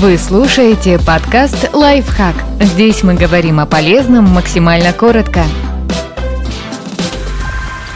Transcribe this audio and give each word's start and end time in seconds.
Вы 0.00 0.16
слушаете 0.16 0.96
подкаст 1.04 1.74
«Лайфхак». 1.74 2.36
Здесь 2.60 3.02
мы 3.02 3.14
говорим 3.14 3.58
о 3.58 3.66
полезном 3.66 4.26
максимально 4.26 4.92
коротко. 4.92 5.42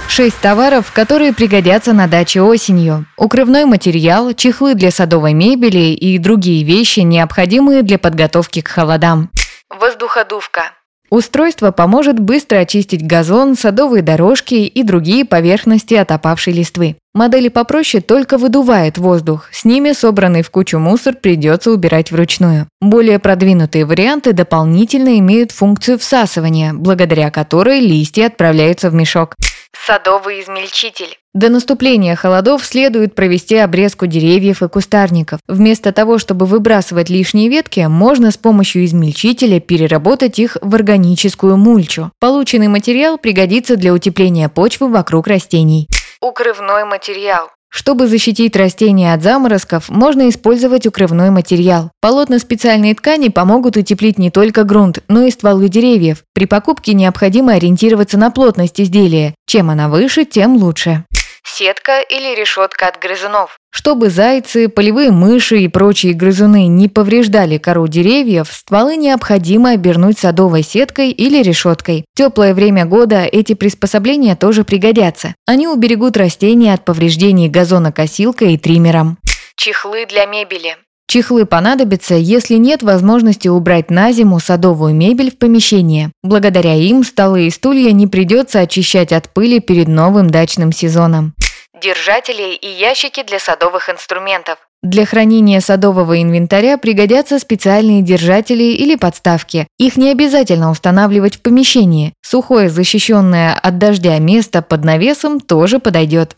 Шесть 0.09 0.41
товаров, 0.41 0.91
которые 0.93 1.33
пригодятся 1.33 1.93
на 1.93 2.09
даче 2.09 2.43
осенью. 2.43 3.07
Укрывной 3.17 3.67
материал, 3.67 4.33
чехлы 4.33 4.75
для 4.75 4.91
садовой 4.91 5.33
мебели 5.33 5.95
и 5.95 6.19
другие 6.19 6.65
вещи, 6.65 7.01
необходимые 7.01 7.83
для 7.83 8.01
подготовки 8.01 8.63
к 8.63 8.69
холодам. 8.69 9.31
Воздуходувка. 9.71 10.73
Устройство 11.13 11.73
поможет 11.73 12.19
быстро 12.19 12.61
очистить 12.61 13.07
газон, 13.07 13.55
садовые 13.55 14.03
дорожки 14.03 14.55
и 14.55 14.83
другие 14.83 15.27
поверхности 15.27 15.93
от 15.93 16.11
опавшей 16.11 16.55
листвы. 16.55 16.97
Модели 17.13 17.51
попроще 17.51 18.03
только 18.03 18.39
выдувают 18.39 18.97
воздух, 18.97 19.51
с 19.53 19.67
ними 19.67 19.93
собранный 19.93 20.41
в 20.41 20.51
кучу 20.51 20.79
мусор 20.79 21.15
придется 21.15 21.71
убирать 21.71 22.11
вручную. 22.11 22.67
Более 22.81 23.19
продвинутые 23.19 23.85
варианты 23.85 24.33
дополнительно 24.33 25.19
имеют 25.19 25.53
функцию 25.53 25.99
всасывания, 25.99 26.73
благодаря 26.73 27.31
которой 27.31 27.81
листья 27.81 28.29
отправляются 28.29 28.89
в 28.89 28.95
мешок. 28.95 29.35
Садовый 29.75 30.41
измельчитель. 30.41 31.19
До 31.35 31.49
наступления 31.49 32.15
холодов 32.15 32.63
следует 32.63 33.15
провести 33.15 33.57
обрезку 33.57 34.05
деревьев 34.07 34.63
и 34.63 34.69
кустарников. 34.69 35.41
Вместо 35.49 35.91
того, 35.91 36.19
чтобы 36.19 36.45
выбрасывать 36.45 37.09
лишние 37.09 37.49
ветки, 37.49 37.81
можно 37.89 38.31
с 38.31 38.37
помощью 38.37 38.85
измельчителя 38.85 39.59
переработать 39.59 40.39
их 40.39 40.59
в 40.61 40.75
органическую 40.75 41.57
мульчу. 41.57 42.11
Полученный 42.21 42.69
материал 42.69 43.17
пригодится 43.17 43.77
для 43.77 43.95
утепления 43.95 44.51
почвы 44.51 44.89
вокруг 44.89 45.27
растений. 45.27 45.89
Укрывной 46.21 46.85
материал. 46.85 47.49
Чтобы 47.71 48.09
защитить 48.09 48.55
растения 48.55 49.15
от 49.15 49.23
заморозков, 49.23 49.89
можно 49.89 50.29
использовать 50.29 50.87
укрывной 50.87 51.31
материал. 51.31 51.91
Полотна 52.03 52.39
специальной 52.41 52.93
ткани 52.93 53.29
помогут 53.29 53.79
утеплить 53.79 54.19
не 54.19 54.31
только 54.31 54.65
грунт, 54.65 55.03
но 55.09 55.23
и 55.23 55.31
стволы 55.31 55.71
деревьев. 55.71 56.25
При 56.35 56.45
покупке 56.45 56.93
необходимо 56.93 57.55
ориентироваться 57.55 58.19
на 58.19 58.31
плотность 58.31 58.79
изделия. 58.79 59.35
Чем 59.47 59.71
она 59.71 59.89
выше, 59.89 60.27
тем 60.27 60.57
лучше 60.57 61.07
сетка 61.53 62.01
или 62.01 62.35
решетка 62.35 62.89
от 62.89 62.99
грызунов. 63.01 63.59
Чтобы 63.71 64.11
зайцы, 64.11 64.69
полевые 64.69 65.11
мыши 65.11 65.59
и 65.61 65.69
прочие 65.69 66.13
грызуны 66.13 66.67
не 66.67 66.89
повреждали 66.89 67.59
кору 67.59 67.89
деревьев, 67.89 68.49
стволы 68.53 68.97
необходимо 68.97 69.71
обернуть 69.71 70.19
садовой 70.19 70.63
сеткой 70.63 71.11
или 71.11 71.43
решеткой. 71.43 72.05
В 72.15 72.19
теплое 72.19 72.55
время 72.55 72.85
года 72.85 73.25
эти 73.25 73.55
приспособления 73.55 74.37
тоже 74.37 74.65
пригодятся. 74.65 75.35
Они 75.47 75.67
уберегут 75.69 76.17
растения 76.17 76.75
от 76.75 76.85
повреждений 76.85 77.49
газонокосилкой 77.49 78.55
и 78.55 78.59
триммером. 78.59 79.19
Чехлы 79.57 80.07
для 80.07 80.27
мебели. 80.27 80.77
Чехлы 81.13 81.45
понадобятся, 81.45 82.15
если 82.15 82.55
нет 82.55 82.83
возможности 82.83 83.47
убрать 83.47 83.91
на 83.91 84.13
зиму 84.13 84.41
садовую 84.41 84.95
мебель 84.95 85.31
в 85.31 85.37
помещение. 85.37 86.11
Благодаря 86.23 86.75
им 86.75 87.05
столы 87.05 87.49
и 87.49 87.51
стулья 87.51 87.93
не 87.93 88.07
придется 88.07 88.61
очищать 88.61 89.13
от 89.13 89.29
пыли 89.29 89.61
перед 89.61 89.89
новым 89.89 90.31
дачным 90.31 90.73
сезоном. 90.73 91.35
Держатели 91.83 92.55
и 92.55 92.69
ящики 92.69 93.25
для 93.25 93.41
садовых 93.41 93.91
инструментов. 93.91 94.57
Для 94.85 95.05
хранения 95.05 95.61
садового 95.61 96.23
инвентаря 96.23 96.79
пригодятся 96.79 97.41
специальные 97.41 98.03
держатели 98.03 98.63
или 98.63 98.95
подставки. 98.95 99.67
Их 99.79 99.97
не 99.97 100.13
обязательно 100.13 100.71
устанавливать 100.71 101.37
в 101.37 101.41
помещении. 101.41 102.13
Сухое, 102.23 102.69
защищенное 102.69 103.55
от 103.55 103.79
дождя 103.79 104.17
место 104.21 104.63
под 104.63 104.85
навесом 104.85 105.41
тоже 105.41 105.81
подойдет. 105.81 106.37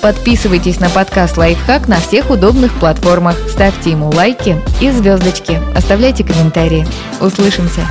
Подписывайтесь 0.00 0.80
на 0.80 0.88
подкаст 0.88 1.36
«Лайфхак» 1.36 1.86
на 1.86 2.00
всех 2.00 2.30
удобных 2.30 2.72
платформах, 2.80 3.36
ставьте 3.50 3.90
ему 3.90 4.08
лайки 4.10 4.56
и 4.80 4.90
звездочки, 4.90 5.60
оставляйте 5.76 6.24
комментарии. 6.24 6.86
Услышимся! 7.20 7.82